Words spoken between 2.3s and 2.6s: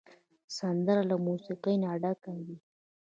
وي